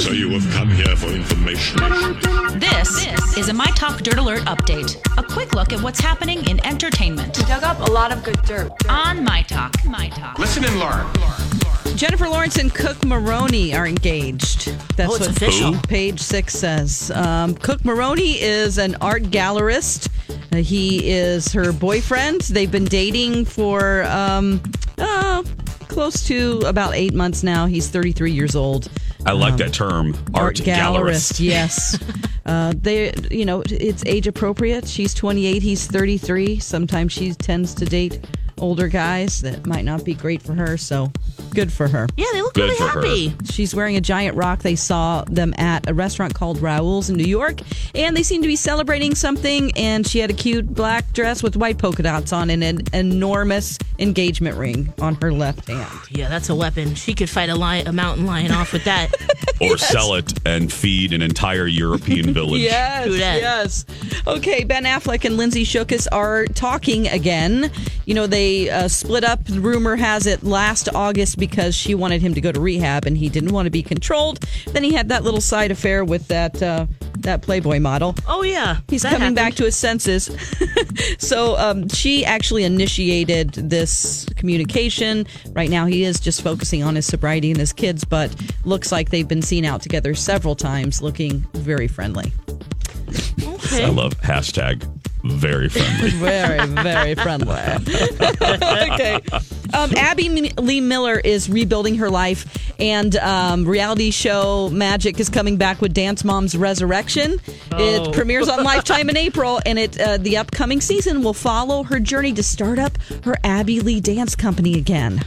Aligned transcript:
So 0.00 0.12
you 0.12 0.30
have 0.30 0.50
come 0.52 0.70
here 0.70 0.96
for 0.96 1.08
information. 1.08 1.78
This 2.58 3.06
is 3.36 3.48
a 3.48 3.52
My 3.52 3.66
Talk 3.76 4.00
Dirt 4.00 4.16
Alert 4.18 4.40
update. 4.42 4.96
A 5.18 5.22
quick 5.22 5.52
look 5.54 5.72
at 5.72 5.80
what's 5.82 6.00
happening 6.00 6.44
in 6.48 6.64
entertainment 6.66 7.36
We 7.36 7.44
Dug 7.44 7.62
up 7.62 7.80
a 7.86 7.90
lot 7.92 8.10
of 8.10 8.24
good 8.24 8.40
dirt. 8.42 8.70
on 8.88 9.22
My 9.24 9.42
Talk. 9.42 9.74
My 9.84 10.08
Talk. 10.08 10.38
Listen 10.38 10.64
and 10.64 10.78
learn. 10.78 11.06
Jennifer 11.96 12.28
Lawrence 12.28 12.56
and 12.56 12.74
Cooke 12.74 13.04
Maroney 13.04 13.74
are 13.74 13.86
engaged. 13.86 14.68
That's 14.96 15.12
Oh, 15.12 15.16
it's 15.16 15.26
what 15.28 15.36
official. 15.36 15.74
Page 15.82 16.18
six 16.20 16.54
says. 16.54 17.10
Um, 17.14 17.54
Cooke 17.54 17.84
Maroney 17.84 18.40
is 18.40 18.78
an 18.78 18.96
art 19.02 19.24
gallerist. 19.24 20.08
Uh, 20.52 20.56
he 20.56 21.10
is 21.10 21.52
her 21.52 21.72
boyfriend. 21.72 22.40
They've 22.42 22.70
been 22.70 22.86
dating 22.86 23.44
for 23.44 24.04
um, 24.04 24.62
uh, 24.98 25.42
close 25.88 26.24
to 26.28 26.60
about 26.66 26.94
eight 26.94 27.12
months 27.14 27.42
now. 27.42 27.66
He's 27.66 27.88
33 27.88 28.32
years 28.32 28.56
old. 28.56 28.88
I 29.26 29.32
like 29.32 29.56
that 29.58 29.72
term, 29.72 30.14
art, 30.34 30.56
gallerist. 30.56 31.40
Yes. 31.50 31.98
uh, 32.46 32.72
they, 32.76 33.12
you 33.30 33.44
know, 33.44 33.62
it's 33.66 34.04
age 34.06 34.26
appropriate. 34.26 34.86
She's 34.88 35.14
28. 35.14 35.62
He's 35.62 35.86
33. 35.86 36.58
Sometimes 36.58 37.12
she 37.12 37.32
tends 37.34 37.74
to 37.74 37.84
date 37.84 38.24
older 38.60 38.88
guys 38.88 39.40
that 39.42 39.66
might 39.66 39.84
not 39.84 40.04
be 40.04 40.14
great 40.14 40.42
for 40.42 40.54
her. 40.54 40.76
So 40.76 41.10
good 41.50 41.72
for 41.72 41.88
her. 41.88 42.06
Yeah, 42.16 42.26
they 42.32 42.42
look 42.42 42.54
Good 42.54 42.62
really 42.70 42.76
for 42.76 42.88
her. 42.88 43.00
happy. 43.02 43.34
She's 43.50 43.74
wearing 43.74 43.96
a 43.96 44.00
giant 44.00 44.36
rock. 44.36 44.60
They 44.60 44.76
saw 44.76 45.24
them 45.24 45.54
at 45.58 45.88
a 45.88 45.94
restaurant 45.94 46.34
called 46.34 46.60
Raoul's 46.60 47.10
in 47.10 47.16
New 47.16 47.24
York, 47.24 47.60
and 47.94 48.16
they 48.16 48.22
seemed 48.22 48.44
to 48.44 48.48
be 48.48 48.56
celebrating 48.56 49.14
something. 49.14 49.72
And 49.76 50.06
she 50.06 50.18
had 50.20 50.30
a 50.30 50.34
cute 50.34 50.72
black 50.72 51.12
dress 51.12 51.42
with 51.42 51.56
white 51.56 51.78
polka 51.78 52.02
dots 52.02 52.32
on 52.32 52.50
and 52.50 52.62
an 52.62 52.80
enormous 52.92 53.78
engagement 53.98 54.56
ring 54.56 54.92
on 55.00 55.14
her 55.16 55.32
left 55.32 55.66
hand. 55.68 55.90
Yeah, 56.12 56.28
that's 56.28 56.48
a 56.50 56.54
weapon. 56.54 56.94
She 56.96 57.14
could 57.14 57.30
fight 57.30 57.48
a 57.50 57.54
lion, 57.54 57.86
a 57.86 57.92
mountain 57.92 58.26
lion 58.26 58.50
off 58.52 58.72
with 58.72 58.84
that. 58.84 59.10
Or 59.62 59.76
sell 59.76 60.14
it 60.14 60.32
and 60.46 60.72
feed 60.72 61.12
an 61.12 61.20
entire 61.20 61.66
European 61.66 62.32
village. 62.34 62.62
Yes, 62.62 63.08
yes. 63.14 63.84
Okay, 64.26 64.64
Ben 64.64 64.84
Affleck 64.84 65.26
and 65.26 65.36
Lindsay 65.36 65.64
Shookus 65.64 66.08
are 66.10 66.46
talking 66.46 67.08
again. 67.08 67.70
You 68.10 68.14
know, 68.14 68.26
they 68.26 68.68
uh, 68.68 68.88
split 68.88 69.22
up. 69.22 69.38
Rumor 69.48 69.94
has 69.94 70.26
it 70.26 70.42
last 70.42 70.88
August 70.96 71.38
because 71.38 71.76
she 71.76 71.94
wanted 71.94 72.20
him 72.20 72.34
to 72.34 72.40
go 72.40 72.50
to 72.50 72.58
rehab 72.58 73.06
and 73.06 73.16
he 73.16 73.28
didn't 73.28 73.52
want 73.52 73.66
to 73.66 73.70
be 73.70 73.84
controlled. 73.84 74.40
Then 74.66 74.82
he 74.82 74.92
had 74.92 75.10
that 75.10 75.22
little 75.22 75.40
side 75.40 75.70
affair 75.70 76.04
with 76.04 76.26
that 76.26 76.60
uh, 76.60 76.86
that 77.18 77.42
Playboy 77.42 77.78
model. 77.78 78.16
Oh 78.26 78.42
yeah, 78.42 78.78
He's 78.88 79.02
that 79.02 79.12
coming 79.12 79.34
back 79.34 79.54
to 79.54 79.64
his 79.64 79.76
senses. 79.76 80.28
so 81.18 81.56
um, 81.56 81.88
she 81.88 82.24
actually 82.24 82.64
initiated 82.64 83.52
this 83.52 84.26
communication. 84.34 85.24
Right 85.52 85.70
now, 85.70 85.86
he 85.86 86.02
is 86.02 86.18
just 86.18 86.42
focusing 86.42 86.82
on 86.82 86.96
his 86.96 87.06
sobriety 87.06 87.52
and 87.52 87.60
his 87.60 87.72
kids, 87.72 88.04
but 88.04 88.34
looks 88.64 88.90
like 88.90 89.10
they've 89.10 89.28
been 89.28 89.40
seen 89.40 89.64
out 89.64 89.82
together 89.82 90.16
several 90.16 90.56
times, 90.56 91.00
looking 91.00 91.46
very 91.54 91.86
friendly. 91.86 92.32
Okay. 93.40 93.84
I 93.84 93.88
love 93.90 94.20
hashtag 94.20 94.99
very 95.24 95.68
friendly. 95.68 96.10
Very, 96.20 96.66
very 96.66 97.14
friendly. 97.14 97.54
okay. 98.42 99.20
Um, 99.74 99.92
Abby 99.96 100.26
M- 100.26 100.64
Lee 100.64 100.80
Miller 100.80 101.18
is 101.18 101.48
rebuilding 101.48 101.96
her 101.96 102.10
life, 102.10 102.72
and 102.80 103.14
um, 103.16 103.64
reality 103.66 104.10
show 104.10 104.68
Magic 104.70 105.20
is 105.20 105.28
coming 105.28 105.56
back 105.56 105.80
with 105.80 105.92
Dance 105.92 106.24
Moms 106.24 106.56
Resurrection. 106.56 107.40
It 107.72 108.12
premieres 108.14 108.48
on 108.48 108.64
Lifetime 108.64 109.08
in 109.10 109.16
April, 109.16 109.60
and 109.66 109.78
it 109.78 110.00
uh, 110.00 110.16
the 110.16 110.36
upcoming 110.38 110.80
season 110.80 111.22
will 111.22 111.34
follow 111.34 111.82
her 111.84 112.00
journey 112.00 112.32
to 112.32 112.42
start 112.42 112.78
up 112.78 112.98
her 113.24 113.36
Abby 113.44 113.80
Lee 113.80 114.00
Dance 114.00 114.34
Company 114.34 114.74
again. 114.78 115.20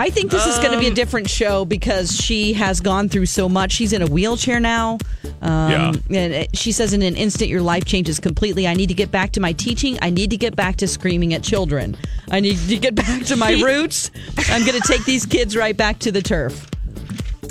I 0.00 0.08
think 0.08 0.30
this 0.30 0.46
is 0.46 0.56
going 0.60 0.72
to 0.72 0.78
be 0.78 0.86
a 0.86 0.88
um, 0.88 0.94
different 0.94 1.28
show 1.28 1.66
because 1.66 2.16
she 2.16 2.54
has 2.54 2.80
gone 2.80 3.10
through 3.10 3.26
so 3.26 3.50
much. 3.50 3.72
She's 3.72 3.92
in 3.92 4.00
a 4.00 4.06
wheelchair 4.06 4.58
now. 4.58 4.96
Um, 5.42 5.70
Yeah. 5.70 5.92
And 6.10 6.34
uh, 6.34 6.44
she 6.54 6.72
says, 6.72 6.94
in 6.94 7.02
an 7.02 7.16
instant, 7.16 7.50
your 7.50 7.60
life 7.60 7.84
changes 7.84 8.18
completely. 8.18 8.66
I 8.66 8.72
need 8.72 8.86
to 8.86 8.94
get 8.94 9.10
back 9.10 9.32
to 9.32 9.40
my 9.40 9.52
teaching. 9.52 9.98
I 10.00 10.08
need 10.08 10.30
to 10.30 10.38
get 10.38 10.56
back 10.56 10.76
to 10.76 10.88
screaming 10.88 11.34
at 11.34 11.42
children. 11.42 11.98
I 12.30 12.40
need 12.40 12.56
to 12.56 12.78
get 12.78 12.94
back 12.94 13.26
to 13.26 13.36
my 13.36 13.52
roots. 13.62 14.10
I'm 14.48 14.64
going 14.64 14.80
to 14.80 14.88
take 14.88 15.04
these 15.04 15.26
kids 15.26 15.54
right 15.54 15.76
back 15.76 15.98
to 15.98 16.10
the 16.10 16.22
turf. 16.22 16.66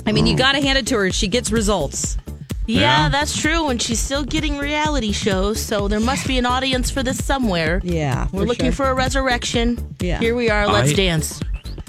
I 0.04 0.10
mean, 0.10 0.26
you 0.26 0.34
mm. 0.34 0.38
got 0.38 0.52
to 0.52 0.60
hand 0.60 0.76
it 0.76 0.88
to 0.88 0.96
her. 0.96 1.12
She 1.12 1.28
gets 1.28 1.52
results. 1.52 2.18
Yeah, 2.66 2.80
Yeah. 2.80 3.08
that's 3.10 3.40
true. 3.40 3.68
And 3.68 3.80
she's 3.80 4.00
still 4.00 4.24
getting 4.24 4.58
reality 4.58 5.12
shows, 5.12 5.60
so 5.60 5.86
there 5.86 6.00
must 6.00 6.26
be 6.26 6.36
an 6.36 6.46
audience 6.46 6.90
for 6.90 7.04
this 7.04 7.24
somewhere. 7.24 7.80
Yeah. 7.84 8.26
We're 8.32 8.42
looking 8.44 8.72
sure. 8.72 8.86
for 8.86 8.90
a 8.90 8.94
resurrection. 8.94 9.94
Yeah. 10.00 10.18
Here 10.18 10.34
we 10.34 10.50
are. 10.50 10.66
Let's 10.66 10.90
I- 10.90 10.94
dance. 10.94 11.40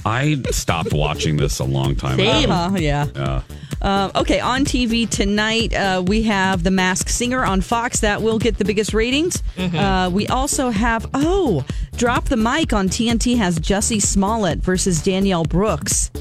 I 0.05 0.41
stopped 0.51 0.93
watching 0.93 1.37
this 1.37 1.59
a 1.59 1.63
long 1.63 1.95
time 1.95 2.17
Same. 2.17 2.45
ago. 2.45 2.53
Uh, 2.53 2.75
yeah. 2.77 3.07
Yeah. 3.15 3.41
Um, 3.81 4.11
okay, 4.15 4.39
on 4.39 4.63
TV 4.63 5.09
tonight, 5.09 5.73
uh, 5.73 6.03
we 6.05 6.21
have 6.23 6.63
The 6.63 6.69
Masked 6.69 7.09
Singer 7.09 7.43
on 7.43 7.61
Fox. 7.61 8.01
That 8.01 8.21
will 8.21 8.37
get 8.37 8.57
the 8.59 8.65
biggest 8.65 8.93
ratings. 8.93 9.41
Uh, 9.57 10.09
we 10.13 10.27
also 10.27 10.69
have, 10.69 11.09
oh, 11.15 11.65
Drop 11.97 12.25
the 12.25 12.37
Mic 12.37 12.73
on 12.73 12.89
TNT 12.89 13.37
has 13.37 13.57
Jussie 13.59 14.01
Smollett 14.01 14.59
versus 14.59 15.01
Danielle 15.01 15.45
Brooks. 15.45 16.11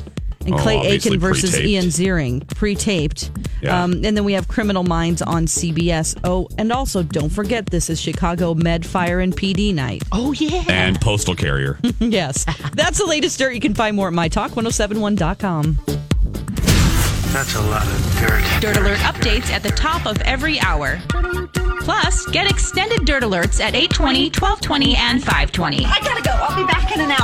And 0.46 0.54
Oh, 0.54 0.58
Clay 0.58 0.76
obviously 0.78 1.10
Aiken 1.10 1.20
versus 1.20 1.50
pre-taped. 1.50 1.68
Ian 1.68 1.84
Ziering, 1.86 2.56
pre 2.56 2.74
taped. 2.74 3.30
Yeah. 3.62 3.82
Um, 3.82 3.92
and 4.04 4.16
then 4.16 4.24
we 4.24 4.32
have 4.34 4.48
Criminal 4.48 4.82
Minds 4.82 5.22
on 5.22 5.46
CBS. 5.46 6.18
Oh, 6.24 6.48
and 6.58 6.72
also 6.72 7.02
don't 7.02 7.30
forget 7.30 7.66
this 7.66 7.90
is 7.90 8.00
Chicago 8.00 8.54
Med, 8.54 8.84
Fire, 8.86 9.20
and 9.20 9.36
PD 9.36 9.74
night. 9.74 10.02
Oh 10.12 10.32
yeah. 10.32 10.64
And 10.68 11.00
postal 11.00 11.34
carrier. 11.34 11.78
yes. 12.00 12.44
That's 12.74 12.98
the 12.98 13.06
latest 13.06 13.38
dirt. 13.38 13.54
You 13.54 13.60
can 13.60 13.74
find 13.74 13.96
more 13.96 14.08
at 14.08 14.14
mytalk1071.com. 14.14 15.78
That's 17.32 17.54
a 17.54 17.62
lot 17.62 17.86
of 17.86 18.16
dirt. 18.18 18.60
Dirt 18.60 18.76
Alert 18.76 18.98
updates 18.98 19.50
at 19.52 19.62
the 19.62 19.70
top 19.70 20.04
of 20.04 20.20
every 20.22 20.58
hour. 20.60 20.98
Plus, 21.80 22.26
get 22.26 22.50
extended 22.50 23.04
Dirt 23.04 23.22
Alerts 23.22 23.60
at 23.60 23.74
820, 23.74 24.30
1220, 24.30 24.96
and 24.96 25.20
520. 25.22 25.84
I 25.86 25.98
gotta 26.00 26.22
go. 26.22 26.30
I'll 26.32 26.56
be 26.56 26.64
back 26.64 26.92
in 26.94 27.00
an 27.00 27.12
hour. 27.12 27.20